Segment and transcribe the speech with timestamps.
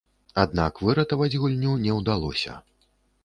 [0.43, 2.57] Аднак выратаваць гульню не ўдалося.